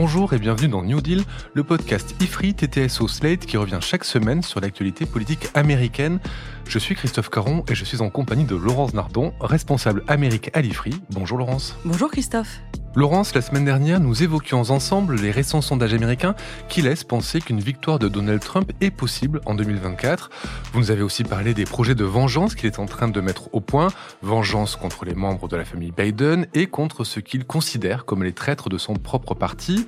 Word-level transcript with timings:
Bonjour 0.00 0.32
et 0.32 0.38
bienvenue 0.38 0.68
dans 0.68 0.84
New 0.84 1.00
Deal, 1.00 1.24
le 1.54 1.64
podcast 1.64 2.14
IFRI 2.22 2.54
TTSO 2.54 3.08
Slate 3.08 3.46
qui 3.46 3.56
revient 3.56 3.80
chaque 3.80 4.04
semaine 4.04 4.42
sur 4.42 4.60
l'actualité 4.60 5.06
politique 5.06 5.48
américaine. 5.54 6.20
Je 6.68 6.78
suis 6.78 6.94
Christophe 6.94 7.30
Caron 7.30 7.64
et 7.68 7.74
je 7.74 7.84
suis 7.84 8.00
en 8.00 8.08
compagnie 8.08 8.44
de 8.44 8.54
Laurence 8.54 8.94
Nardon, 8.94 9.34
responsable 9.40 10.04
Amérique 10.06 10.50
à 10.54 10.60
l'IFRI. 10.60 10.94
Bonjour 11.10 11.36
Laurence. 11.36 11.76
Bonjour 11.84 12.12
Christophe. 12.12 12.60
Laurence, 12.94 13.34
la 13.34 13.42
semaine 13.42 13.66
dernière, 13.66 14.00
nous 14.00 14.22
évoquions 14.22 14.70
ensemble 14.70 15.16
les 15.16 15.30
récents 15.30 15.60
sondages 15.60 15.92
américains 15.92 16.34
qui 16.68 16.80
laissent 16.80 17.04
penser 17.04 17.40
qu'une 17.40 17.60
victoire 17.60 17.98
de 17.98 18.08
Donald 18.08 18.40
Trump 18.40 18.72
est 18.80 18.90
possible 18.90 19.40
en 19.44 19.54
2024. 19.54 20.30
Vous 20.72 20.80
nous 20.80 20.90
avez 20.90 21.02
aussi 21.02 21.22
parlé 21.22 21.52
des 21.52 21.64
projets 21.64 21.94
de 21.94 22.04
vengeance 22.04 22.54
qu'il 22.54 22.66
est 22.66 22.78
en 22.78 22.86
train 22.86 23.08
de 23.08 23.20
mettre 23.20 23.50
au 23.52 23.60
point, 23.60 23.88
vengeance 24.22 24.74
contre 24.74 25.04
les 25.04 25.14
membres 25.14 25.48
de 25.48 25.56
la 25.56 25.66
famille 25.66 25.92
Biden 25.92 26.46
et 26.54 26.66
contre 26.66 27.04
ce 27.04 27.20
qu'il 27.20 27.44
considère 27.44 28.06
comme 28.06 28.24
les 28.24 28.32
traîtres 28.32 28.70
de 28.70 28.78
son 28.78 28.94
propre 28.94 29.34
parti. 29.34 29.86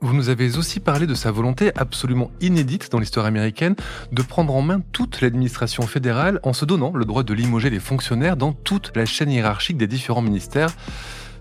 Vous 0.00 0.14
nous 0.14 0.28
avez 0.28 0.56
aussi 0.58 0.80
parlé 0.80 1.06
de 1.06 1.14
sa 1.14 1.30
volonté 1.32 1.72
absolument 1.76 2.30
inédite 2.42 2.92
dans 2.92 2.98
l'histoire 2.98 3.26
américaine 3.26 3.74
de 4.12 4.22
prendre 4.22 4.54
en 4.54 4.62
main 4.62 4.80
toute 4.92 5.22
l'administration 5.22 5.86
fédérale 5.86 6.40
en 6.42 6.52
se 6.52 6.66
donnant 6.66 6.92
le 6.94 7.06
droit 7.06 7.22
de 7.22 7.32
limoger 7.32 7.70
les 7.70 7.80
fonctionnaires 7.80 8.36
dans 8.36 8.52
toute 8.52 8.94
la 8.94 9.06
chaîne 9.06 9.30
hiérarchique 9.30 9.78
des 9.78 9.86
différents 9.86 10.22
ministères. 10.22 10.70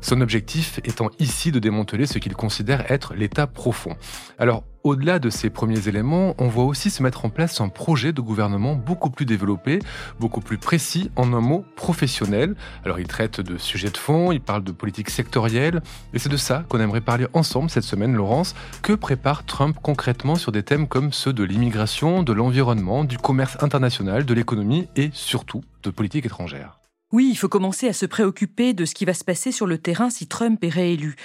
Son 0.04 0.20
objectif 0.20 0.82
étant 0.84 1.10
ici 1.18 1.54
de 1.54 1.60
démanteler 1.60 2.06
ce 2.06 2.20
qu'il 2.20 2.34
considère 2.34 2.92
être 2.92 3.14
l'état 3.14 3.48
profond. 3.48 3.96
Alors, 4.38 4.66
au-delà 4.84 5.18
de 5.18 5.30
ces 5.30 5.50
premiers 5.50 5.88
éléments, 5.88 6.36
on 6.40 6.50
voit 6.50 6.66
aussi 6.66 6.90
se 6.90 7.02
mettre 7.02 7.24
en 7.24 7.30
place 7.30 7.62
un 7.62 7.70
projet 7.70 8.12
de 8.12 8.20
gouvernement 8.20 8.76
beaucoup 8.76 9.10
plus 9.10 9.26
développé, 9.26 9.80
beaucoup 10.20 10.42
plus 10.42 10.58
précis, 10.58 11.10
en 11.16 11.32
un 11.32 11.40
mot 11.40 11.64
professionnel. 11.78 12.56
Alors 12.84 13.00
il 13.00 13.08
traite 13.08 13.40
de 13.40 13.58
sujets 13.58 13.92
de 13.92 13.98
fond, 13.98 14.34
il 14.34 14.42
parle 14.42 14.66
de 14.66 14.74
politique 14.74 15.10
sectorielle, 15.10 15.82
et 16.14 16.20
c'est 16.20 16.28
de 16.28 16.36
ça 16.36 16.66
qu'on 16.68 16.82
aimerait 16.82 17.00
parler 17.00 17.28
ensemble 17.32 17.70
cette 17.70 17.86
semaine, 17.86 18.14
Laurence. 18.14 18.56
Que 18.82 18.92
prépare 18.92 19.46
Trump 19.46 19.78
concrètement 19.82 20.36
sur 20.36 20.52
des 20.52 20.64
thèmes 20.64 20.90
comme 20.90 21.14
ceux 21.14 21.32
de 21.32 21.46
l'immigration, 21.46 22.24
de 22.24 22.34
l'environnement, 22.34 23.06
du 23.06 23.18
commerce 23.18 23.56
international, 23.62 24.26
de 24.26 24.34
l'économie 24.34 24.90
et 24.98 25.12
surtout 25.14 25.64
de 25.84 25.92
politique 25.92 26.26
étrangère? 26.26 26.83
Oui, 27.14 27.30
il 27.30 27.36
faut 27.36 27.48
commencer 27.48 27.88
à 27.88 27.94
se 27.94 28.08
préoccuper 28.08 28.74
de 28.74 28.86
ce 28.86 28.96
qui 28.96 29.06
va 29.06 29.14
se 29.14 29.24
passer 29.24 29.52
sur 29.52 29.68
le 29.68 29.78
terrain 29.78 30.10
si 30.10 30.26
Trump 30.26 30.64
est 30.64 30.70
réélu. 30.70 31.16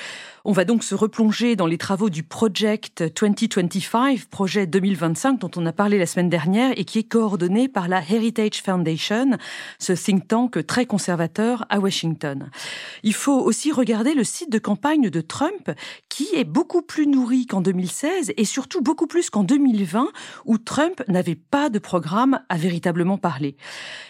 On 0.48 0.52
va 0.52 0.64
donc 0.64 0.82
se 0.82 0.94
replonger 0.94 1.56
dans 1.56 1.66
les 1.66 1.76
travaux 1.76 2.08
du 2.08 2.22
Project 2.22 3.02
2025, 3.02 4.24
projet 4.30 4.66
2025 4.66 5.38
dont 5.40 5.50
on 5.56 5.66
a 5.66 5.74
parlé 5.74 5.98
la 5.98 6.06
semaine 6.06 6.30
dernière 6.30 6.72
et 6.78 6.86
qui 6.86 7.00
est 7.00 7.02
coordonné 7.06 7.68
par 7.68 7.86
la 7.86 8.00
Heritage 8.00 8.62
Foundation, 8.62 9.36
ce 9.78 9.92
think 9.92 10.26
tank 10.26 10.66
très 10.66 10.86
conservateur 10.86 11.66
à 11.68 11.80
Washington. 11.80 12.48
Il 13.02 13.12
faut 13.12 13.38
aussi 13.38 13.72
regarder 13.72 14.14
le 14.14 14.24
site 14.24 14.50
de 14.50 14.58
campagne 14.58 15.10
de 15.10 15.20
Trump 15.20 15.70
qui 16.08 16.28
est 16.34 16.44
beaucoup 16.44 16.80
plus 16.80 17.06
nourri 17.06 17.44
qu'en 17.44 17.60
2016 17.60 18.32
et 18.34 18.44
surtout 18.46 18.80
beaucoup 18.80 19.06
plus 19.06 19.28
qu'en 19.28 19.44
2020 19.44 20.08
où 20.46 20.56
Trump 20.56 21.02
n'avait 21.08 21.34
pas 21.34 21.68
de 21.68 21.78
programme 21.78 22.40
à 22.48 22.56
véritablement 22.56 23.18
parler. 23.18 23.54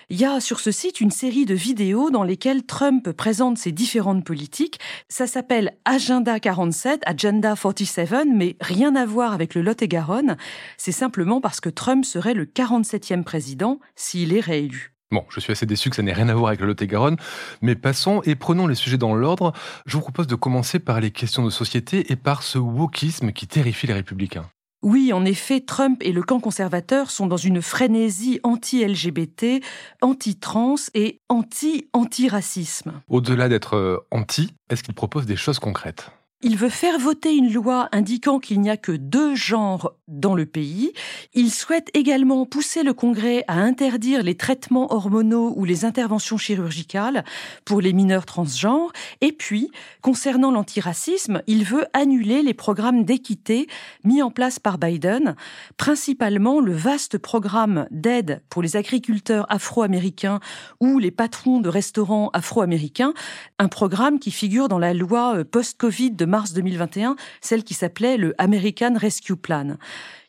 Il 0.08 0.20
y 0.20 0.24
a 0.24 0.38
sur 0.38 0.60
ce 0.60 0.70
site 0.70 1.00
une 1.00 1.10
série 1.10 1.46
de 1.46 1.54
vidéos 1.54 2.10
dans 2.10 2.22
lesquelles 2.22 2.62
Trump 2.62 3.10
présente 3.10 3.58
ses 3.58 3.72
différentes 3.72 4.24
politiques. 4.24 4.78
Ça 5.08 5.26
s'appelle 5.26 5.76
Agenda 5.84 6.27
47, 6.38 7.02
Agenda 7.06 7.54
47, 7.56 8.26
mais 8.34 8.56
rien 8.60 8.94
à 8.94 9.06
voir 9.06 9.32
avec 9.32 9.54
le 9.54 9.62
Lot-et-Garonne. 9.62 10.36
C'est 10.76 10.92
simplement 10.92 11.40
parce 11.40 11.60
que 11.60 11.70
Trump 11.70 12.04
serait 12.04 12.34
le 12.34 12.44
47e 12.44 13.24
président 13.24 13.80
s'il 13.96 14.34
est 14.34 14.40
réélu. 14.40 14.92
Bon, 15.10 15.24
je 15.30 15.40
suis 15.40 15.52
assez 15.52 15.64
déçu 15.64 15.88
que 15.88 15.96
ça 15.96 16.02
n'ait 16.02 16.12
rien 16.12 16.28
à 16.28 16.34
voir 16.34 16.48
avec 16.48 16.60
le 16.60 16.66
Lot-et-Garonne, 16.66 17.16
mais 17.62 17.74
passons 17.74 18.20
et 18.24 18.34
prenons 18.34 18.66
les 18.66 18.74
sujets 18.74 18.98
dans 18.98 19.14
l'ordre. 19.14 19.54
Je 19.86 19.96
vous 19.96 20.02
propose 20.02 20.26
de 20.26 20.34
commencer 20.34 20.78
par 20.78 21.00
les 21.00 21.10
questions 21.10 21.44
de 21.44 21.50
société 21.50 22.12
et 22.12 22.16
par 22.16 22.42
ce 22.42 22.58
wokisme 22.58 23.32
qui 23.32 23.46
terrifie 23.46 23.86
les 23.86 23.94
républicains. 23.94 24.44
Oui, 24.82 25.12
en 25.12 25.24
effet, 25.24 25.60
Trump 25.60 26.00
et 26.02 26.12
le 26.12 26.22
camp 26.22 26.38
conservateur 26.38 27.10
sont 27.10 27.26
dans 27.26 27.36
une 27.36 27.62
frénésie 27.62 28.38
anti-LGBT, 28.44 29.64
anti-trans 30.02 30.76
et 30.94 31.20
anti-antiracisme. 31.28 32.92
Au-delà 33.08 33.48
d'être 33.48 33.74
euh, 33.74 33.98
anti, 34.12 34.54
est-ce 34.70 34.84
qu'il 34.84 34.94
propose 34.94 35.26
des 35.26 35.36
choses 35.36 35.58
concrètes? 35.58 36.12
Il 36.40 36.56
veut 36.56 36.68
faire 36.68 37.00
voter 37.00 37.34
une 37.34 37.52
loi 37.52 37.88
indiquant 37.90 38.38
qu'il 38.38 38.60
n'y 38.60 38.70
a 38.70 38.76
que 38.76 38.92
deux 38.92 39.34
genres 39.34 39.94
dans 40.06 40.36
le 40.36 40.46
pays. 40.46 40.92
Il 41.34 41.50
souhaite 41.50 41.90
également 41.94 42.46
pousser 42.46 42.84
le 42.84 42.94
Congrès 42.94 43.42
à 43.48 43.54
interdire 43.58 44.22
les 44.22 44.36
traitements 44.36 44.92
hormonaux 44.92 45.52
ou 45.56 45.64
les 45.64 45.84
interventions 45.84 46.36
chirurgicales 46.36 47.24
pour 47.64 47.80
les 47.80 47.92
mineurs 47.92 48.24
transgenres. 48.24 48.92
Et 49.20 49.32
puis, 49.32 49.72
concernant 50.00 50.52
l'antiracisme, 50.52 51.42
il 51.48 51.64
veut 51.64 51.86
annuler 51.92 52.42
les 52.42 52.54
programmes 52.54 53.04
d'équité 53.04 53.66
mis 54.04 54.22
en 54.22 54.30
place 54.30 54.60
par 54.60 54.78
Biden, 54.78 55.34
principalement 55.76 56.60
le 56.60 56.72
vaste 56.72 57.18
programme 57.18 57.88
d'aide 57.90 58.42
pour 58.48 58.62
les 58.62 58.76
agriculteurs 58.76 59.46
afro-américains 59.52 60.38
ou 60.78 61.00
les 61.00 61.10
patrons 61.10 61.60
de 61.60 61.68
restaurants 61.68 62.30
afro-américains, 62.32 63.12
un 63.58 63.68
programme 63.68 64.20
qui 64.20 64.30
figure 64.30 64.68
dans 64.68 64.78
la 64.78 64.94
loi 64.94 65.44
post-Covid 65.44 66.12
de 66.12 66.27
mars 66.28 66.52
2021, 66.52 67.16
celle 67.40 67.64
qui 67.64 67.74
s'appelait 67.74 68.16
le 68.16 68.34
American 68.38 68.94
Rescue 68.96 69.36
Plan. 69.36 69.76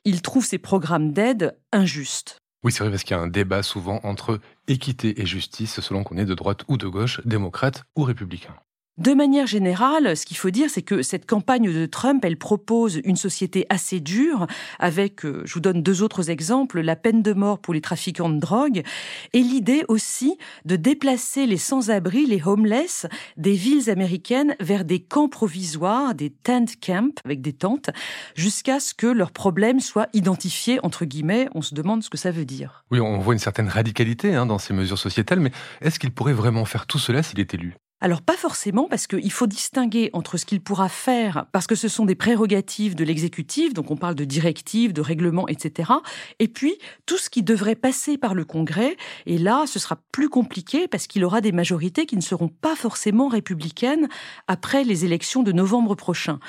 Il 0.05 0.21
trouve 0.21 0.45
ces 0.45 0.57
programmes 0.57 1.11
d'aide 1.11 1.57
injustes. 1.71 2.37
Oui, 2.63 2.71
c'est 2.71 2.83
vrai, 2.83 2.89
parce 2.89 3.03
qu'il 3.03 3.15
y 3.15 3.19
a 3.19 3.21
un 3.21 3.27
débat 3.27 3.63
souvent 3.63 3.99
entre 4.03 4.39
équité 4.67 5.21
et 5.21 5.25
justice 5.25 5.79
selon 5.79 6.03
qu'on 6.03 6.17
est 6.17 6.25
de 6.25 6.33
droite 6.33 6.63
ou 6.67 6.77
de 6.77 6.87
gauche, 6.87 7.21
démocrate 7.25 7.83
ou 7.95 8.03
républicain. 8.03 8.55
De 8.99 9.13
manière 9.13 9.47
générale, 9.47 10.17
ce 10.17 10.25
qu'il 10.25 10.35
faut 10.35 10.49
dire, 10.49 10.69
c'est 10.69 10.81
que 10.81 11.03
cette 11.03 11.25
campagne 11.25 11.71
de 11.71 11.85
Trump, 11.85 12.25
elle 12.25 12.35
propose 12.35 12.99
une 13.05 13.15
société 13.15 13.65
assez 13.69 14.01
dure, 14.01 14.45
avec, 14.77 15.23
euh, 15.23 15.41
je 15.45 15.53
vous 15.53 15.61
donne 15.61 15.81
deux 15.81 16.03
autres 16.03 16.29
exemples, 16.29 16.81
la 16.81 16.97
peine 16.97 17.23
de 17.23 17.31
mort 17.31 17.59
pour 17.59 17.73
les 17.73 17.79
trafiquants 17.79 18.27
de 18.27 18.39
drogue, 18.39 18.83
et 19.31 19.39
l'idée 19.39 19.85
aussi 19.87 20.37
de 20.65 20.75
déplacer 20.75 21.45
les 21.45 21.55
sans-abri, 21.55 22.25
les 22.25 22.45
homeless, 22.45 23.05
des 23.37 23.53
villes 23.53 23.89
américaines 23.89 24.57
vers 24.59 24.83
des 24.83 24.99
camps 24.99 25.29
provisoires, 25.29 26.13
des 26.13 26.29
tent 26.29 26.75
camps, 26.81 27.21
avec 27.23 27.39
des 27.39 27.53
tentes, 27.53 27.91
jusqu'à 28.35 28.81
ce 28.81 28.93
que 28.93 29.07
leurs 29.07 29.31
problèmes 29.31 29.79
soient 29.79 30.09
identifiés, 30.13 30.77
entre 30.83 31.05
guillemets. 31.05 31.47
On 31.55 31.61
se 31.61 31.73
demande 31.73 32.03
ce 32.03 32.09
que 32.09 32.17
ça 32.17 32.31
veut 32.31 32.43
dire. 32.43 32.83
Oui, 32.91 32.99
on 32.99 33.19
voit 33.19 33.33
une 33.33 33.39
certaine 33.39 33.69
radicalité 33.69 34.35
hein, 34.35 34.45
dans 34.45 34.59
ces 34.59 34.73
mesures 34.73 34.99
sociétales, 34.99 35.39
mais 35.39 35.51
est-ce 35.79 35.99
qu'il 35.99 36.11
pourrait 36.11 36.33
vraiment 36.33 36.65
faire 36.65 36.85
tout 36.85 36.99
cela 36.99 37.23
s'il 37.23 37.39
est 37.39 37.53
élu? 37.53 37.77
Alors 38.01 38.21
pas 38.21 38.37
forcément, 38.37 38.87
parce 38.89 39.07
qu'il 39.07 39.31
faut 39.31 39.47
distinguer 39.47 40.09
entre 40.13 40.37
ce 40.37 40.45
qu'il 40.45 40.61
pourra 40.61 40.87
faire, 40.89 41.45
parce 41.51 41.67
que 41.67 41.75
ce 41.75 41.87
sont 41.87 42.05
des 42.05 42.15
prérogatives 42.15 42.95
de 42.95 43.03
l'exécutif, 43.03 43.73
donc 43.73 43.91
on 43.91 43.97
parle 43.97 44.15
de 44.15 44.25
directives, 44.25 44.93
de 44.93 45.01
règlements, 45.01 45.47
etc. 45.47 45.91
Et 46.39 46.47
puis 46.47 46.77
tout 47.05 47.17
ce 47.17 47.29
qui 47.29 47.43
devrait 47.43 47.75
passer 47.75 48.17
par 48.17 48.33
le 48.33 48.45
Congrès, 48.45 48.95
et 49.25 49.37
là 49.37 49.65
ce 49.67 49.79
sera 49.79 49.97
plus 50.11 50.29
compliqué 50.29 50.87
parce 50.87 51.07
qu'il 51.07 51.25
aura 51.25 51.41
des 51.41 51.51
majorités 51.51 52.05
qui 52.05 52.15
ne 52.15 52.21
seront 52.21 52.47
pas 52.49 52.75
forcément 52.75 53.27
républicaines 53.27 54.07
après 54.47 54.83
les 54.83 55.05
élections 55.05 55.43
de 55.43 55.51
novembre 55.51 55.95
prochain. 55.95 56.39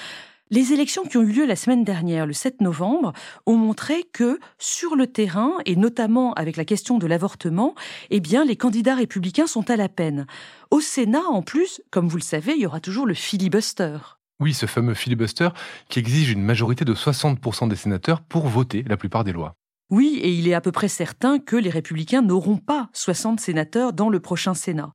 Les 0.52 0.72
élections 0.72 1.04
qui 1.04 1.16
ont 1.16 1.22
eu 1.22 1.30
lieu 1.30 1.46
la 1.46 1.54
semaine 1.54 1.84
dernière, 1.84 2.26
le 2.26 2.32
7 2.32 2.60
novembre, 2.60 3.12
ont 3.46 3.54
montré 3.54 4.02
que 4.12 4.40
sur 4.58 4.96
le 4.96 5.06
terrain, 5.06 5.52
et 5.64 5.76
notamment 5.76 6.32
avec 6.32 6.56
la 6.56 6.64
question 6.64 6.98
de 6.98 7.06
l'avortement, 7.06 7.76
eh 8.10 8.18
bien, 8.18 8.44
les 8.44 8.56
candidats 8.56 8.96
républicains 8.96 9.46
sont 9.46 9.70
à 9.70 9.76
la 9.76 9.88
peine. 9.88 10.26
Au 10.72 10.80
Sénat, 10.80 11.22
en 11.28 11.42
plus, 11.42 11.80
comme 11.92 12.08
vous 12.08 12.16
le 12.16 12.22
savez, 12.22 12.54
il 12.54 12.62
y 12.62 12.66
aura 12.66 12.80
toujours 12.80 13.06
le 13.06 13.14
filibuster. 13.14 13.98
Oui, 14.40 14.52
ce 14.52 14.66
fameux 14.66 14.94
filibuster 14.94 15.50
qui 15.88 16.00
exige 16.00 16.32
une 16.32 16.42
majorité 16.42 16.84
de 16.84 16.94
60% 16.94 17.68
des 17.68 17.76
sénateurs 17.76 18.20
pour 18.20 18.48
voter 18.48 18.82
la 18.82 18.96
plupart 18.96 19.22
des 19.22 19.32
lois. 19.32 19.54
Oui, 19.90 20.20
et 20.22 20.32
il 20.32 20.46
est 20.46 20.54
à 20.54 20.60
peu 20.60 20.70
près 20.70 20.88
certain 20.88 21.38
que 21.38 21.56
les 21.56 21.70
républicains 21.70 22.22
n'auront 22.22 22.56
pas 22.56 22.88
60 22.92 23.40
sénateurs 23.40 23.92
dans 23.92 24.08
le 24.08 24.20
prochain 24.20 24.54
Sénat. 24.54 24.92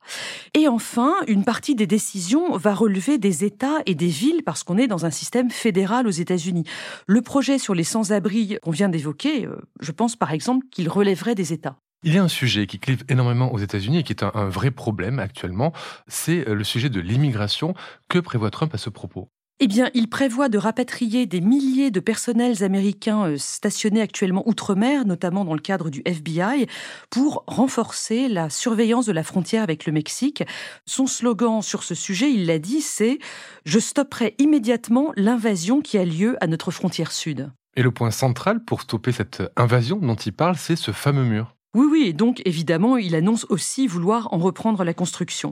Et 0.54 0.70
enfin, 0.70 1.14
une 1.28 1.44
partie 1.44 1.76
des 1.76 1.86
décisions 1.86 2.56
va 2.58 2.74
relever 2.74 3.18
des 3.18 3.44
États 3.44 3.80
et 3.86 3.94
des 3.94 4.08
villes 4.08 4.44
parce 4.46 4.64
qu'on 4.64 4.78
est 4.78 4.88
dans 4.88 5.06
un 5.06 5.12
système 5.12 5.52
fédéral 5.52 6.08
aux 6.08 6.12
États-Unis. 6.12 6.64
Le 7.08 7.22
projet 7.22 7.58
sur 7.58 7.76
les 7.76 7.84
sans-abri 7.84 8.58
qu'on 8.62 8.72
vient 8.72 8.90
d'évoquer, 8.90 9.46
euh, 9.46 9.58
je 9.82 9.92
pense 9.92 10.16
par 10.16 10.32
exemple 10.32 10.66
qu'il 10.72 10.88
relèverait 10.88 11.36
des 11.36 11.52
États. 11.52 11.78
Il 12.04 12.14
y 12.14 12.18
a 12.18 12.24
un 12.24 12.30
sujet 12.30 12.68
qui 12.68 12.80
clive 12.80 13.04
énormément 13.10 13.52
aux 13.52 13.58
États-Unis 13.58 14.00
et 14.00 14.04
qui 14.04 14.14
est 14.14 14.24
un, 14.24 14.32
un 14.34 14.48
vrai 14.48 14.72
problème 14.72 15.20
actuellement, 15.20 15.74
c'est 16.08 16.48
euh, 16.48 16.54
le 16.54 16.64
sujet 16.64 16.90
de 16.90 17.02
l'immigration. 17.02 17.74
Que 18.08 18.20
prévoit 18.20 18.52
Trump 18.52 18.74
à 18.74 18.78
ce 18.78 18.90
propos? 18.90 19.30
Eh 19.62 19.68
bien, 19.68 19.90
il 19.94 20.10
prévoit 20.10 20.50
de 20.50 20.58
rapatrier 20.58 21.26
des 21.26 21.40
milliers 21.40 21.90
de 21.90 22.02
personnels 22.02 22.62
américains 22.62 23.30
euh, 23.30 23.38
stationnés 23.38 24.02
actuellement 24.02 24.44
outre-mer, 24.46 25.06
notamment 25.06 25.46
dans 25.46 25.54
le 25.54 25.62
cadre 25.62 25.90
du 25.90 26.02
FBI, 26.04 26.68
pour 27.10 27.46
renforcer 27.48 28.28
la 28.28 28.50
surveillance 28.50 29.06
de 29.06 29.14
la 29.14 29.24
frontière 29.24 29.64
avec 29.64 29.86
le 29.86 29.94
Mexique. 29.94 30.44
Son 30.86 31.08
slogan 31.08 31.62
sur 31.62 31.84
ce 31.84 31.96
sujet, 31.96 32.30
il 32.32 32.48
l'a 32.48 32.60
dit, 32.60 32.82
c'est⁇ 32.82 33.14
Je 33.64 33.80
stopperai 33.80 34.36
immédiatement 34.40 35.14
l'invasion 35.16 35.80
qui 35.80 35.98
a 35.98 36.04
lieu 36.04 36.36
à 36.42 36.48
notre 36.48 36.72
frontière 36.72 37.14
sud⁇ 37.14 37.40
Et 37.78 37.82
le 37.82 37.92
point 37.92 38.12
central 38.12 38.62
pour 38.62 38.82
stopper 38.82 39.14
cette 39.14 39.42
invasion 39.56 39.96
dont 39.98 40.16
il 40.16 40.34
parle, 40.34 40.58
c'est 40.58 40.76
ce 40.76 40.92
fameux 40.92 41.24
mur. 41.24 41.55
Oui, 41.76 41.88
oui, 41.92 42.04
et 42.08 42.14
donc 42.14 42.42
évidemment, 42.46 42.96
il 42.96 43.16
annonce 43.16 43.46
aussi 43.50 43.86
vouloir 43.86 44.34
en 44.34 44.38
reprendre 44.38 44.86
la 44.86 44.94
construction. 44.94 45.52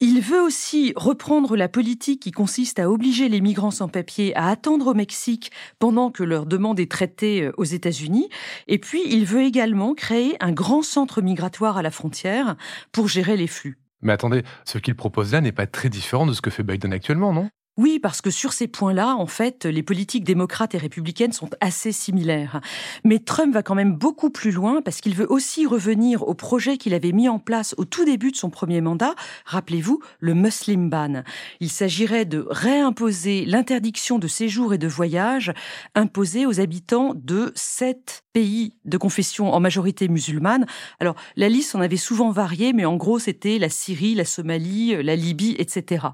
Il 0.00 0.20
veut 0.20 0.42
aussi 0.42 0.92
reprendre 0.96 1.56
la 1.56 1.68
politique 1.68 2.20
qui 2.20 2.30
consiste 2.30 2.78
à 2.78 2.90
obliger 2.90 3.30
les 3.30 3.40
migrants 3.40 3.70
sans 3.70 3.88
papier 3.88 4.36
à 4.36 4.48
attendre 4.48 4.88
au 4.88 4.94
Mexique 4.94 5.50
pendant 5.78 6.10
que 6.10 6.22
leur 6.22 6.44
demande 6.44 6.78
est 6.78 6.90
traitée 6.90 7.44
euh, 7.44 7.52
aux 7.56 7.64
États-Unis. 7.64 8.28
Et 8.68 8.76
puis, 8.76 9.00
il 9.06 9.24
veut 9.24 9.44
également 9.44 9.94
créer 9.94 10.36
un 10.40 10.52
grand 10.52 10.82
centre 10.82 11.22
migratoire 11.22 11.78
à 11.78 11.82
la 11.82 11.90
frontière 11.90 12.56
pour 12.92 13.08
gérer 13.08 13.38
les 13.38 13.46
flux. 13.46 13.78
Mais 14.02 14.12
attendez, 14.12 14.42
ce 14.66 14.76
qu'il 14.76 14.94
propose 14.94 15.32
là 15.32 15.40
n'est 15.40 15.52
pas 15.52 15.66
très 15.66 15.88
différent 15.88 16.26
de 16.26 16.34
ce 16.34 16.42
que 16.42 16.50
fait 16.50 16.64
Biden 16.64 16.92
actuellement, 16.92 17.32
non? 17.32 17.48
Oui, 17.76 17.98
parce 17.98 18.22
que 18.22 18.30
sur 18.30 18.54
ces 18.54 18.68
points-là, 18.68 19.16
en 19.16 19.26
fait, 19.26 19.66
les 19.66 19.82
politiques 19.82 20.24
démocrates 20.24 20.74
et 20.74 20.78
républicaines 20.78 21.32
sont 21.32 21.50
assez 21.60 21.92
similaires. 21.92 22.62
Mais 23.04 23.18
Trump 23.18 23.52
va 23.52 23.62
quand 23.62 23.74
même 23.74 23.94
beaucoup 23.94 24.30
plus 24.30 24.50
loin 24.50 24.80
parce 24.80 25.02
qu'il 25.02 25.14
veut 25.14 25.30
aussi 25.30 25.66
revenir 25.66 26.26
au 26.26 26.32
projet 26.32 26.78
qu'il 26.78 26.94
avait 26.94 27.12
mis 27.12 27.28
en 27.28 27.38
place 27.38 27.74
au 27.76 27.84
tout 27.84 28.06
début 28.06 28.30
de 28.30 28.36
son 28.36 28.48
premier 28.48 28.80
mandat. 28.80 29.14
Rappelez-vous, 29.44 30.00
le 30.20 30.32
Muslim 30.32 30.88
Ban. 30.88 31.22
Il 31.60 31.70
s'agirait 31.70 32.24
de 32.24 32.46
réimposer 32.48 33.44
l'interdiction 33.44 34.18
de 34.18 34.26
séjour 34.26 34.72
et 34.72 34.78
de 34.78 34.88
voyage 34.88 35.52
imposée 35.94 36.46
aux 36.46 36.60
habitants 36.60 37.12
de 37.14 37.52
sept 37.54 38.24
pays 38.32 38.74
de 38.86 38.96
confession 38.96 39.52
en 39.52 39.60
majorité 39.60 40.08
musulmane. 40.08 40.64
Alors, 40.98 41.16
la 41.36 41.50
liste 41.50 41.74
en 41.74 41.82
avait 41.82 41.96
souvent 41.98 42.30
varié, 42.30 42.72
mais 42.72 42.86
en 42.86 42.96
gros, 42.96 43.18
c'était 43.18 43.58
la 43.58 43.68
Syrie, 43.68 44.14
la 44.14 44.24
Somalie, 44.24 45.02
la 45.02 45.16
Libye, 45.16 45.56
etc. 45.58 46.06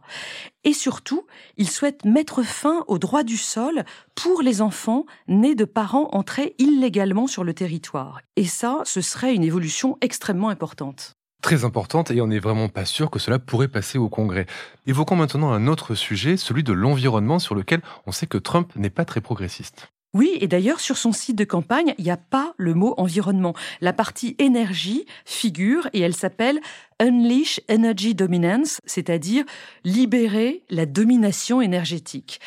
Et 0.64 0.73
surtout, 0.73 1.26
il 1.56 1.69
souhaite 1.69 2.05
mettre 2.05 2.43
fin 2.43 2.85
au 2.87 2.99
droit 2.99 3.25
du 3.25 3.37
sol 3.37 3.85
pour 4.14 4.43
les 4.43 4.62
enfants 4.62 5.06
nés 5.29 5.55
de 5.55 5.64
parents 5.64 6.09
entrés 6.12 6.55
illégalement 6.59 7.26
sur 7.26 7.44
le 7.44 7.55
territoire. 7.55 8.20
Et 8.37 8.44
ça, 8.44 8.81
ce 8.85 9.00
serait 9.00 9.35
une 9.35 9.44
évolution 9.44 9.99
extrêmement 10.00 10.49
importante 10.49 11.17
très 11.43 11.64
importante 11.64 12.11
et 12.11 12.20
on 12.20 12.29
n'est 12.29 12.38
vraiment 12.38 12.69
pas 12.69 12.85
sûr 12.85 13.11
que 13.11 13.19
cela 13.19 13.38
pourrait 13.38 13.69
passer 13.69 13.99
au 13.99 14.09
Congrès. 14.09 14.47
Évoquons 14.87 15.17
maintenant 15.17 15.53
un 15.53 15.67
autre 15.67 15.94
sujet, 15.94 16.37
celui 16.37 16.62
de 16.62 16.73
l'environnement 16.73 17.41
sur 17.41 17.55
lequel 17.55 17.82
on 18.06 18.12
sait 18.12 18.29
que 18.29 18.38
Trump 18.38 18.70
n'est 18.76 18.91
pas 18.91 19.05
très 19.05 19.20
progressiste. 19.20 19.93
Oui, 20.14 20.37
et 20.43 20.47
d'ailleurs, 20.47 20.81
sur 20.81 20.99
son 20.99 21.11
site 21.12 21.37
de 21.37 21.44
campagne, 21.44 21.94
il 21.97 22.05
n'y 22.05 22.11
a 22.11 22.19
pas 22.19 22.53
le 22.59 22.75
mot 22.75 22.93
environnement. 22.99 23.55
La 23.81 23.94
partie 23.94 24.37
énergie 24.38 25.06
figure 25.25 25.88
et 25.94 26.00
elle 26.00 26.14
s'appelle 26.14 26.61
Unleash 27.00 27.61
Energy 27.70 28.14
Dominance, 28.14 28.81
c'est-à-dire 28.85 29.44
libérer 29.85 30.64
la 30.69 30.85
domination 30.85 31.62
énergétique. 31.62 32.41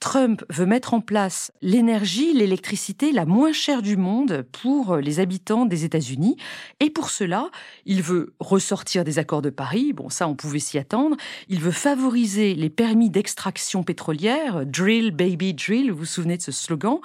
Trump 0.00 0.44
veut 0.50 0.66
mettre 0.66 0.94
en 0.94 1.00
place 1.00 1.50
l'énergie, 1.62 2.32
l'électricité 2.34 3.12
la 3.12 3.24
moins 3.24 3.52
chère 3.52 3.82
du 3.82 3.96
monde 3.96 4.44
pour 4.52 4.96
les 4.96 5.20
habitants 5.20 5.64
des 5.64 5.84
États-Unis. 5.84 6.36
Et 6.80 6.90
pour 6.90 7.10
cela, 7.10 7.50
il 7.86 8.02
veut 8.02 8.34
ressortir 8.38 9.04
des 9.04 9.18
accords 9.18 9.42
de 9.42 9.50
Paris. 9.50 9.92
Bon, 9.92 10.10
ça, 10.10 10.28
on 10.28 10.34
pouvait 10.34 10.58
s'y 10.58 10.78
attendre. 10.78 11.16
Il 11.48 11.60
veut 11.60 11.72
favoriser 11.72 12.54
les 12.54 12.70
permis 12.70 13.10
d'extraction 13.10 13.82
pétrolière, 13.82 14.66
drill, 14.66 15.12
baby, 15.12 15.54
drill. 15.54 15.90
Vous 15.90 15.98
vous 15.98 16.04
souvenez 16.04 16.36
de 16.36 16.42
ce 16.42 16.52
slogan? 16.52 16.98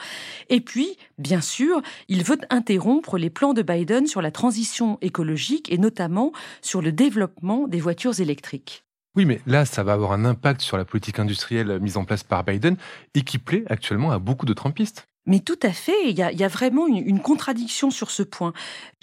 Et 0.49 0.59
puis, 0.61 0.97
bien 1.17 1.41
sûr, 1.41 1.81
il 2.09 2.23
veut 2.23 2.39
interrompre 2.49 3.17
les 3.17 3.29
plans 3.29 3.53
de 3.53 3.61
Biden 3.61 4.05
sur 4.05 4.21
la 4.21 4.31
transition 4.31 4.97
écologique 5.01 5.71
et 5.71 5.77
notamment 5.77 6.33
sur 6.61 6.81
le 6.81 6.91
développement 6.91 7.67
des 7.67 7.79
voitures 7.79 8.19
électriques. 8.19 8.83
Oui, 9.15 9.25
mais 9.25 9.41
là, 9.45 9.65
ça 9.65 9.83
va 9.83 9.93
avoir 9.93 10.13
un 10.13 10.23
impact 10.25 10.61
sur 10.61 10.77
la 10.77 10.85
politique 10.85 11.19
industrielle 11.19 11.79
mise 11.81 11.97
en 11.97 12.05
place 12.05 12.23
par 12.23 12.43
Biden 12.45 12.77
et 13.13 13.23
qui 13.23 13.37
plaît 13.39 13.63
actuellement 13.67 14.11
à 14.11 14.19
beaucoup 14.19 14.45
de 14.45 14.53
Trumpistes. 14.53 15.10
Mais 15.27 15.39
tout 15.39 15.59
à 15.61 15.71
fait, 15.71 16.09
il 16.09 16.17
y 16.17 16.23
a, 16.23 16.47
vraiment 16.47 16.87
une, 16.87 17.19
contradiction 17.19 17.91
sur 17.91 18.09
ce 18.09 18.23
point. 18.23 18.53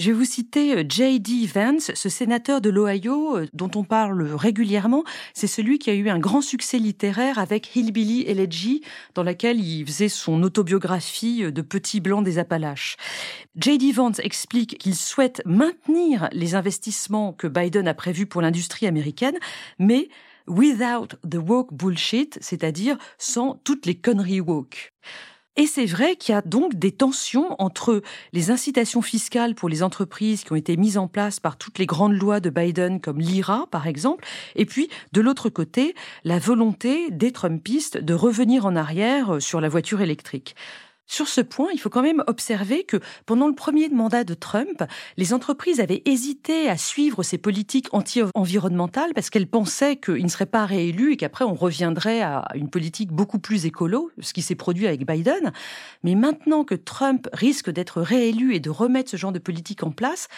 Je 0.00 0.06
vais 0.06 0.12
vous 0.12 0.24
citer 0.24 0.76
euh, 0.76 0.84
J.D. 0.88 1.46
Vance, 1.46 1.92
ce 1.94 2.08
sénateur 2.08 2.60
de 2.60 2.70
l'Ohio 2.70 3.36
euh, 3.36 3.46
dont 3.52 3.70
on 3.76 3.84
parle 3.84 4.32
régulièrement. 4.32 5.04
C'est 5.32 5.46
celui 5.46 5.78
qui 5.78 5.90
a 5.90 5.94
eu 5.94 6.08
un 6.08 6.18
grand 6.18 6.40
succès 6.40 6.78
littéraire 6.78 7.38
avec 7.38 7.76
Hillbilly 7.76 8.24
Elegy, 8.26 8.82
dans 9.14 9.22
laquelle 9.22 9.60
il 9.60 9.86
faisait 9.86 10.08
son 10.08 10.42
autobiographie 10.42 11.44
euh, 11.44 11.52
de 11.52 11.62
Petit 11.62 12.00
Blanc 12.00 12.20
des 12.20 12.40
Appalaches. 12.40 12.96
J.D. 13.54 13.92
Vance 13.92 14.18
explique 14.18 14.76
qu'il 14.78 14.96
souhaite 14.96 15.40
maintenir 15.46 16.28
les 16.32 16.56
investissements 16.56 17.32
que 17.32 17.46
Biden 17.46 17.86
a 17.86 17.94
prévus 17.94 18.26
pour 18.26 18.42
l'industrie 18.42 18.88
américaine, 18.88 19.38
mais 19.78 20.08
without 20.48 21.14
the 21.28 21.36
woke 21.36 21.72
bullshit, 21.72 22.38
c'est-à-dire 22.40 22.98
sans 23.18 23.54
toutes 23.62 23.86
les 23.86 23.94
conneries 23.94 24.40
woke. 24.40 24.92
Et 25.58 25.66
c'est 25.66 25.86
vrai 25.86 26.14
qu'il 26.14 26.36
y 26.36 26.38
a 26.38 26.40
donc 26.40 26.76
des 26.76 26.92
tensions 26.92 27.56
entre 27.60 28.00
les 28.32 28.52
incitations 28.52 29.02
fiscales 29.02 29.56
pour 29.56 29.68
les 29.68 29.82
entreprises 29.82 30.44
qui 30.44 30.52
ont 30.52 30.56
été 30.56 30.76
mises 30.76 30.96
en 30.96 31.08
place 31.08 31.40
par 31.40 31.56
toutes 31.56 31.80
les 31.80 31.86
grandes 31.86 32.12
lois 32.12 32.38
de 32.38 32.48
Biden, 32.48 33.00
comme 33.00 33.18
l'IRA 33.18 33.66
par 33.72 33.88
exemple, 33.88 34.24
et 34.54 34.66
puis 34.66 34.88
de 35.10 35.20
l'autre 35.20 35.48
côté, 35.48 35.96
la 36.22 36.38
volonté 36.38 37.10
des 37.10 37.32
Trumpistes 37.32 37.98
de 37.98 38.14
revenir 38.14 38.66
en 38.66 38.76
arrière 38.76 39.42
sur 39.42 39.60
la 39.60 39.68
voiture 39.68 40.00
électrique. 40.00 40.54
Sur 41.10 41.26
ce 41.26 41.40
point, 41.40 41.70
il 41.72 41.80
faut 41.80 41.88
quand 41.88 42.02
même 42.02 42.22
observer 42.26 42.84
que 42.84 42.98
pendant 43.24 43.48
le 43.48 43.54
premier 43.54 43.88
mandat 43.88 44.24
de 44.24 44.34
Trump, 44.34 44.84
les 45.16 45.32
entreprises 45.32 45.80
avaient 45.80 46.02
hésité 46.04 46.68
à 46.68 46.76
suivre 46.76 47.22
ces 47.22 47.38
politiques 47.38 47.88
anti-environnementales 47.92 49.14
parce 49.14 49.30
qu'elles 49.30 49.48
pensaient 49.48 49.96
qu'il 49.96 50.22
ne 50.22 50.28
serait 50.28 50.44
pas 50.44 50.66
réélu 50.66 51.12
et 51.12 51.16
qu'après 51.16 51.46
on 51.46 51.54
reviendrait 51.54 52.20
à 52.20 52.46
une 52.54 52.68
politique 52.68 53.10
beaucoup 53.10 53.38
plus 53.38 53.64
écolo, 53.64 54.10
ce 54.20 54.34
qui 54.34 54.42
s'est 54.42 54.54
produit 54.54 54.86
avec 54.86 55.06
Biden. 55.06 55.52
Mais 56.04 56.14
maintenant 56.14 56.62
que 56.62 56.74
Trump 56.74 57.26
risque 57.32 57.70
d'être 57.70 58.02
réélu 58.02 58.54
et 58.54 58.60
de 58.60 58.68
remettre 58.68 59.10
ce 59.10 59.16
genre 59.16 59.32
de 59.32 59.38
politique 59.38 59.84
en 59.84 59.90
place, 59.90 60.28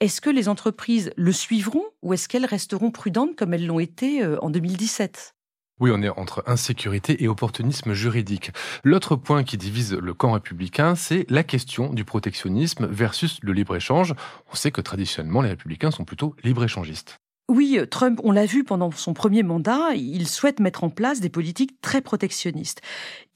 est-ce 0.00 0.20
que 0.20 0.30
les 0.30 0.48
entreprises 0.48 1.12
le 1.16 1.30
suivront 1.30 1.84
ou 2.02 2.14
est-ce 2.14 2.28
qu'elles 2.28 2.46
resteront 2.46 2.90
prudentes 2.90 3.36
comme 3.36 3.54
elles 3.54 3.66
l'ont 3.66 3.78
été 3.78 4.24
euh, 4.24 4.38
en 4.42 4.50
2017 4.50 5.35
oui, 5.78 5.90
on 5.92 6.02
est 6.02 6.08
entre 6.08 6.42
insécurité 6.46 7.22
et 7.22 7.28
opportunisme 7.28 7.92
juridique. 7.92 8.50
L'autre 8.82 9.14
point 9.14 9.44
qui 9.44 9.58
divise 9.58 9.92
le 9.92 10.14
camp 10.14 10.32
républicain, 10.32 10.94
c'est 10.94 11.26
la 11.28 11.42
question 11.42 11.92
du 11.92 12.04
protectionnisme 12.04 12.86
versus 12.86 13.38
le 13.42 13.52
libre-échange. 13.52 14.14
On 14.50 14.54
sait 14.54 14.70
que 14.70 14.80
traditionnellement, 14.80 15.42
les 15.42 15.50
républicains 15.50 15.90
sont 15.90 16.04
plutôt 16.04 16.34
libre-échangistes. 16.42 17.18
Oui, 17.48 17.78
Trump, 17.92 18.18
on 18.24 18.32
l'a 18.32 18.44
vu 18.44 18.64
pendant 18.64 18.90
son 18.90 19.14
premier 19.14 19.44
mandat, 19.44 19.94
il 19.94 20.26
souhaite 20.26 20.58
mettre 20.58 20.82
en 20.82 20.90
place 20.90 21.20
des 21.20 21.28
politiques 21.28 21.80
très 21.80 22.00
protectionnistes. 22.00 22.80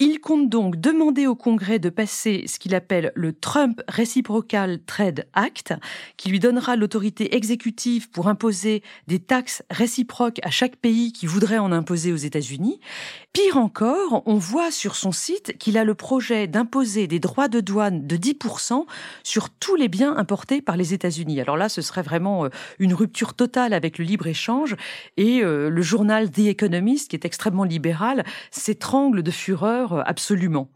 Il 0.01 0.19
compte 0.19 0.49
donc 0.49 0.81
demander 0.81 1.29
au 1.29 1.37
Congrès 1.37 1.79
de 1.79 1.91
passer 1.91 2.45
ce 2.49 2.59
qu'il 2.59 2.75
appelle 2.75 3.13
le 3.15 3.33
Trump 3.33 3.81
Reciprocal 3.87 4.81
Trade 4.85 5.29
Act, 5.35 5.75
qui 6.17 6.29
lui 6.29 6.41
donnera 6.41 6.75
l'autorité 6.75 7.37
exécutive 7.37 8.11
pour 8.11 8.27
imposer 8.27 8.83
des 9.07 9.21
taxes 9.21 9.63
réciproques 9.71 10.41
à 10.43 10.51
chaque 10.51 10.75
pays 10.75 11.13
qui 11.13 11.27
voudrait 11.27 11.59
en 11.59 11.71
imposer 11.71 12.13
aux 12.13 12.17
États-Unis. 12.17 12.81
Pire 13.33 13.59
encore, 13.59 14.25
on 14.27 14.39
voit 14.39 14.73
sur 14.73 14.97
son 14.97 15.13
site 15.13 15.57
qu'il 15.59 15.79
a 15.79 15.85
le 15.85 15.95
projet 15.95 16.49
d'imposer 16.49 17.07
des 17.07 17.21
droits 17.21 17.47
de 17.47 17.61
douane 17.61 18.09
de 18.09 18.17
10% 18.17 18.87
sur 19.23 19.51
tous 19.51 19.77
les 19.77 19.87
biens 19.87 20.17
importés 20.17 20.63
par 20.63 20.77
les 20.77 20.95
États-Unis. 20.95 21.41
Alors 21.41 21.57
là, 21.57 21.69
ce 21.69 21.81
serait 21.81 22.03
vraiment 22.03 22.47
euh, 22.47 22.49
une 22.81 22.93
rupture 22.93 23.35
totale 23.35 23.73
avec 23.73 24.00
le 24.01 24.07
libre-échange 24.07 24.77
et 25.17 25.43
euh, 25.43 25.71
le 25.71 25.83
journal 25.83 26.31
The 26.31 26.41
Economist, 26.41 27.09
qui 27.11 27.17
est 27.17 27.25
extrêmement 27.25 27.65
libéral, 27.65 28.25
s'étrangle 28.51 29.23
de 29.23 29.31
fureur 29.31 29.93
euh, 29.93 30.03
absolument. 30.05 30.69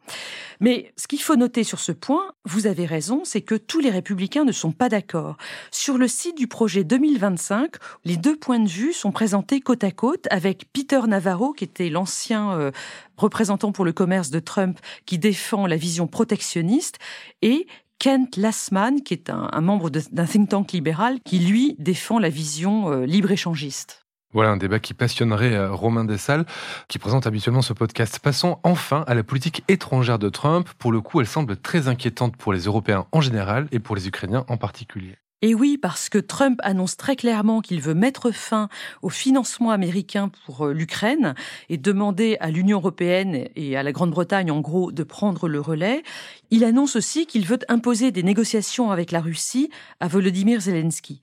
Mais 0.61 0.93
ce 0.97 1.09
qu'il 1.09 1.21
faut 1.21 1.37
noter 1.37 1.65
sur 1.65 1.81
ce 1.81 1.91
point, 1.91 2.33
vous 2.45 2.67
avez 2.67 2.87
raison, 2.87 3.23
c'est 3.25 3.41
que 3.41 3.55
tous 3.55 3.81
les 3.81 3.91
républicains 3.91 4.45
ne 4.45 4.53
sont 4.53 4.73
pas 4.73 4.89
d'accord. 4.89 5.37
Sur 5.71 5.99
le 5.99 6.07
site 6.07 6.37
du 6.37 6.47
projet 6.47 6.85
2025, 6.85 7.73
les 8.05 8.17
deux 8.17 8.37
points 8.37 8.61
de 8.61 8.69
vue 8.69 8.93
sont 8.93 9.11
présentés 9.11 9.61
côte 9.61 9.83
à 9.83 9.91
côte 9.91 10.27
avec 10.31 10.67
Peter 10.73 11.01
Navarro, 11.09 11.53
qui 11.53 11.65
était 11.65 11.89
l'ancien 11.89 12.53
euh, 12.53 12.71
représentant 13.17 13.73
pour 13.73 13.85
le 13.85 13.93
commerce 13.93 14.31
de 14.31 14.39
Trump, 14.39 14.79
qui 15.07 15.19
défend 15.19 15.67
la 15.67 15.77
vision 15.77 16.07
protectionniste, 16.07 16.99
et 17.43 17.67
Kent 17.99 18.37
Lassman, 18.37 19.03
qui 19.03 19.15
est 19.15 19.31
un, 19.31 19.61
membre 19.61 19.91
d'un 19.91 20.27
think 20.27 20.51
tank 20.51 20.73
libéral, 20.73 21.19
qui 21.25 21.39
lui 21.39 21.77
défend 21.79 22.19
la 22.19 22.29
vision 22.29 22.91
euh, 22.91 23.07
libre-échangiste. 23.07 24.05
Voilà 24.33 24.51
un 24.51 24.57
débat 24.57 24.81
qui 24.81 24.95
passionnerait 24.95 25.55
euh, 25.55 25.73
Romain 25.73 26.05
Dessalles, 26.05 26.45
qui 26.89 26.99
présente 26.99 27.27
habituellement 27.27 27.63
ce 27.63 27.73
podcast. 27.73 28.19
Passons 28.19 28.59
enfin 28.65 29.05
à 29.07 29.15
la 29.15 29.23
politique 29.23 29.63
étrangère 29.69 30.19
de 30.19 30.29
Trump. 30.29 30.69
Pour 30.79 30.91
le 30.91 31.01
coup, 31.01 31.21
elle 31.21 31.27
semble 31.27 31.57
très 31.57 31.87
inquiétante 31.89 32.37
pour 32.37 32.53
les 32.53 32.63
Européens 32.63 33.07
en 33.13 33.21
général 33.21 33.69
et 33.71 33.79
pour 33.79 33.95
les 33.95 34.09
Ukrainiens 34.09 34.45
en 34.49 34.57
particulier. 34.57 35.17
Et 35.47 35.55
oui, 35.55 35.77
parce 35.77 36.09
que 36.09 36.17
Trump 36.17 36.59
annonce 36.63 36.97
très 36.97 37.17
clairement 37.17 37.61
qu'il 37.61 37.83
veut 37.83 37.93
mettre 37.93 38.31
fin 38.31 38.71
au 39.03 39.11
financement 39.11 39.73
américain 39.73 40.31
pour 40.47 40.65
euh, 40.65 40.73
l'Ukraine 40.73 41.35
et 41.69 41.77
demander 41.77 42.39
à 42.41 42.51
l'Union 42.51 42.79
européenne 42.79 43.49
et 43.55 43.77
à 43.77 43.83
la 43.83 43.93
Grande-Bretagne, 43.93 44.51
en 44.51 44.63
gros, 44.63 44.91
de 44.91 45.03
prendre 45.03 45.47
le 45.47 45.61
relais. 45.61 46.03
Il 46.51 46.65
annonce 46.65 46.97
aussi 46.97 47.27
qu'il 47.27 47.45
veut 47.45 47.59
imposer 47.69 48.11
des 48.11 48.23
négociations 48.23 48.91
avec 48.91 49.13
la 49.13 49.21
Russie 49.21 49.69
à 50.01 50.09
Volodymyr 50.09 50.63
Zelensky. 50.63 51.21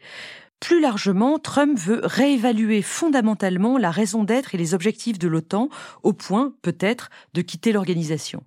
Plus 0.59 0.81
largement, 0.81 1.39
Trump 1.39 1.79
veut 1.79 2.01
réévaluer 2.03 2.83
fondamentalement 2.83 3.79
la 3.79 3.89
raison 3.89 4.23
d'être 4.23 4.53
et 4.53 4.59
les 4.59 4.75
objectifs 4.75 5.17
de 5.17 5.27
l'OTAN, 5.27 5.69
au 6.03 6.13
point, 6.13 6.53
peut-être, 6.61 7.09
de 7.33 7.41
quitter 7.41 7.71
l'organisation. 7.71 8.43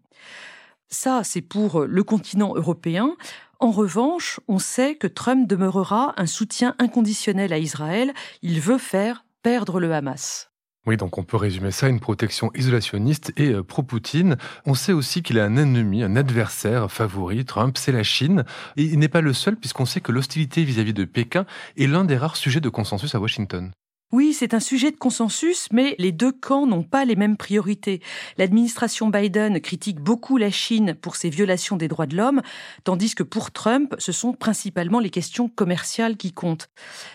Ça, 0.88 1.24
c'est 1.24 1.42
pour 1.42 1.80
le 1.80 2.04
continent 2.04 2.54
européen. 2.54 3.16
En 3.64 3.70
revanche, 3.70 4.40
on 4.46 4.58
sait 4.58 4.94
que 4.94 5.06
Trump 5.06 5.48
demeurera 5.48 6.12
un 6.18 6.26
soutien 6.26 6.74
inconditionnel 6.78 7.50
à 7.50 7.56
Israël. 7.56 8.12
Il 8.42 8.60
veut 8.60 8.76
faire 8.76 9.24
perdre 9.42 9.80
le 9.80 9.94
Hamas. 9.94 10.50
Oui, 10.86 10.98
donc 10.98 11.16
on 11.16 11.22
peut 11.22 11.38
résumer 11.38 11.70
ça 11.70 11.88
une 11.88 11.98
protection 11.98 12.50
isolationniste 12.54 13.32
et 13.38 13.54
euh, 13.54 13.62
pro-Poutine. 13.62 14.36
On 14.66 14.74
sait 14.74 14.92
aussi 14.92 15.22
qu'il 15.22 15.38
a 15.38 15.46
un 15.46 15.56
ennemi, 15.56 16.02
un 16.02 16.14
adversaire 16.14 16.92
favori, 16.92 17.46
Trump, 17.46 17.78
c'est 17.78 17.90
la 17.90 18.02
Chine. 18.02 18.44
Et 18.76 18.82
il 18.82 18.98
n'est 18.98 19.08
pas 19.08 19.22
le 19.22 19.32
seul 19.32 19.56
puisqu'on 19.56 19.86
sait 19.86 20.02
que 20.02 20.12
l'hostilité 20.12 20.62
vis-à-vis 20.62 20.92
de 20.92 21.06
Pékin 21.06 21.46
est 21.78 21.86
l'un 21.86 22.04
des 22.04 22.18
rares 22.18 22.36
sujets 22.36 22.60
de 22.60 22.68
consensus 22.68 23.14
à 23.14 23.18
Washington. 23.18 23.72
Oui, 24.14 24.32
c'est 24.32 24.54
un 24.54 24.60
sujet 24.60 24.92
de 24.92 24.96
consensus, 24.96 25.66
mais 25.72 25.96
les 25.98 26.12
deux 26.12 26.30
camps 26.30 26.68
n'ont 26.68 26.84
pas 26.84 27.04
les 27.04 27.16
mêmes 27.16 27.36
priorités. 27.36 28.00
L'administration 28.38 29.08
Biden 29.08 29.60
critique 29.60 29.98
beaucoup 29.98 30.36
la 30.36 30.52
Chine 30.52 30.94
pour 30.94 31.16
ses 31.16 31.30
violations 31.30 31.76
des 31.76 31.88
droits 31.88 32.06
de 32.06 32.16
l'homme, 32.16 32.40
tandis 32.84 33.16
que 33.16 33.24
pour 33.24 33.50
Trump, 33.50 33.92
ce 33.98 34.12
sont 34.12 34.32
principalement 34.32 35.00
les 35.00 35.10
questions 35.10 35.48
commerciales 35.48 36.16
qui 36.16 36.30
comptent. 36.30 36.68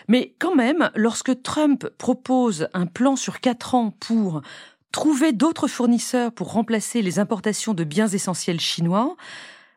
Mais 0.08 0.34
quand 0.38 0.54
même, 0.54 0.90
lorsque 0.94 1.42
Trump 1.42 1.88
propose 1.96 2.68
un 2.74 2.84
plan 2.84 3.16
sur 3.16 3.40
quatre 3.40 3.74
ans 3.74 3.96
pour 3.98 4.42
trouver 4.92 5.32
d'autres 5.32 5.68
fournisseurs 5.68 6.32
pour 6.32 6.52
remplacer 6.52 7.00
les 7.00 7.18
importations 7.18 7.72
de 7.72 7.84
biens 7.84 8.08
essentiels 8.08 8.60
chinois, 8.60 9.16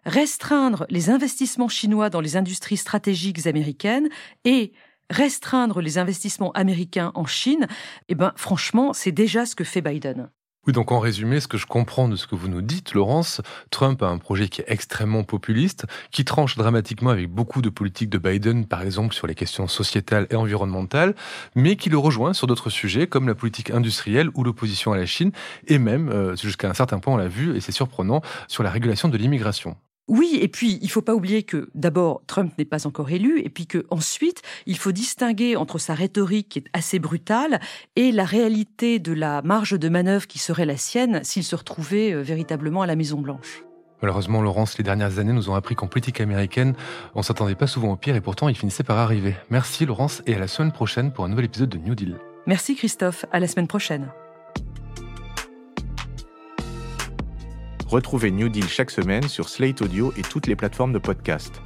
restreindre 0.05 0.85
les 0.89 1.09
investissements 1.09 1.69
chinois 1.69 2.09
dans 2.09 2.19
les 2.19 2.35
industries 2.35 2.75
stratégiques 2.75 3.47
américaines 3.47 4.09
et 4.43 4.73
restreindre 5.09 5.81
les 5.81 5.97
investissements 5.97 6.51
américains 6.53 7.11
en 7.15 7.25
Chine, 7.25 7.67
eh 8.09 8.15
ben, 8.15 8.33
franchement, 8.35 8.93
c'est 8.93 9.11
déjà 9.11 9.45
ce 9.45 9.55
que 9.55 9.63
fait 9.63 9.81
Biden. 9.81 10.29
Oui, 10.65 10.71
donc 10.71 10.93
en 10.93 10.99
résumé, 10.99 11.41
ce 11.41 11.49
que 11.49 11.57
je 11.57 11.65
comprends 11.65 12.07
de 12.07 12.15
ce 12.15 12.25
que 12.25 12.35
vous 12.35 12.47
nous 12.47 12.61
dites, 12.61 12.93
Laurence, 12.93 13.41
Trump 13.69 14.01
a 14.01 14.07
un 14.07 14.17
projet 14.17 14.47
qui 14.47 14.61
est 14.61 14.65
extrêmement 14.67 15.25
populiste, 15.25 15.85
qui 16.11 16.23
tranche 16.23 16.55
dramatiquement 16.55 17.09
avec 17.09 17.29
beaucoup 17.29 17.61
de 17.61 17.67
politiques 17.67 18.09
de 18.09 18.17
Biden, 18.17 18.65
par 18.65 18.81
exemple 18.81 19.13
sur 19.13 19.27
les 19.27 19.35
questions 19.35 19.67
sociétales 19.67 20.25
et 20.29 20.35
environnementales, 20.35 21.15
mais 21.53 21.75
qui 21.75 21.89
le 21.89 21.97
rejoint 21.97 22.31
sur 22.31 22.47
d'autres 22.47 22.69
sujets 22.69 23.07
comme 23.07 23.27
la 23.27 23.35
politique 23.35 23.71
industrielle 23.71 24.29
ou 24.35 24.45
l'opposition 24.45 24.93
à 24.93 24.97
la 24.97 25.05
Chine, 25.05 25.33
et 25.67 25.79
même, 25.79 26.07
euh, 26.07 26.37
jusqu'à 26.37 26.69
un 26.69 26.73
certain 26.73 26.99
point 26.99 27.15
on 27.15 27.17
l'a 27.17 27.27
vu, 27.27 27.57
et 27.57 27.59
c'est 27.59 27.73
surprenant, 27.73 28.21
sur 28.47 28.63
la 28.63 28.69
régulation 28.69 29.09
de 29.09 29.17
l'immigration. 29.17 29.75
Oui, 30.09 30.37
et 30.41 30.49
puis 30.49 30.79
il 30.81 30.89
faut 30.89 31.01
pas 31.01 31.15
oublier 31.15 31.43
que 31.43 31.69
d'abord 31.75 32.23
Trump 32.27 32.53
n'est 32.57 32.65
pas 32.65 32.85
encore 32.85 33.09
élu, 33.09 33.39
et 33.39 33.49
puis 33.49 33.67
que 33.67 33.85
ensuite 33.89 34.41
il 34.65 34.77
faut 34.77 34.91
distinguer 34.91 35.55
entre 35.55 35.77
sa 35.77 35.93
rhétorique 35.93 36.49
qui 36.49 36.59
est 36.59 36.65
assez 36.73 36.99
brutale 36.99 37.61
et 37.95 38.11
la 38.11 38.25
réalité 38.25 38.99
de 38.99 39.13
la 39.13 39.41
marge 39.41 39.79
de 39.79 39.89
manœuvre 39.89 40.27
qui 40.27 40.39
serait 40.39 40.65
la 40.65 40.77
sienne 40.77 41.21
s'il 41.23 41.43
se 41.43 41.55
retrouvait 41.55 42.13
euh, 42.13 42.21
véritablement 42.21 42.81
à 42.81 42.87
la 42.87 42.97
Maison 42.97 43.21
Blanche. 43.21 43.63
Malheureusement, 44.01 44.41
Laurence, 44.41 44.77
les 44.77 44.83
dernières 44.83 45.19
années 45.19 45.31
nous 45.31 45.49
ont 45.49 45.55
appris 45.55 45.75
qu'en 45.75 45.87
politique 45.87 46.19
américaine, 46.19 46.75
on 47.15 47.21
s'attendait 47.21 47.55
pas 47.55 47.67
souvent 47.67 47.93
au 47.93 47.95
pire 47.95 48.17
et 48.17 48.21
pourtant 48.21 48.49
il 48.49 48.55
finissait 48.55 48.83
par 48.83 48.97
arriver. 48.97 49.35
Merci 49.49 49.85
Laurence 49.85 50.21
et 50.25 50.35
à 50.35 50.39
la 50.39 50.49
semaine 50.49 50.73
prochaine 50.73 51.13
pour 51.13 51.23
un 51.23 51.29
nouvel 51.29 51.45
épisode 51.45 51.69
de 51.69 51.77
New 51.77 51.95
Deal. 51.95 52.17
Merci 52.45 52.75
Christophe, 52.75 53.25
à 53.31 53.39
la 53.39 53.47
semaine 53.47 53.67
prochaine. 53.67 54.11
Retrouvez 57.87 58.31
New 58.31 58.49
Deal 58.49 58.67
chaque 58.67 58.91
semaine 58.91 59.27
sur 59.27 59.49
Slate 59.49 59.81
Audio 59.81 60.13
et 60.17 60.21
toutes 60.21 60.47
les 60.47 60.55
plateformes 60.55 60.93
de 60.93 60.99
podcast. 60.99 61.61